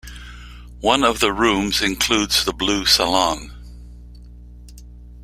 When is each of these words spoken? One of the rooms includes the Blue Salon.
One 0.79 1.03
of 1.03 1.19
the 1.19 1.31
rooms 1.31 1.79
includes 1.83 2.43
the 2.43 2.53
Blue 2.53 2.85
Salon. 2.87 3.51